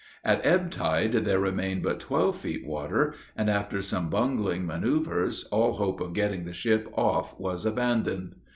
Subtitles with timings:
[0.25, 5.73] At ebb tide, there remained but twelve feet water; and after some bungling manoeuvres, all
[5.73, 8.33] hope of getting the ship off was abandoned.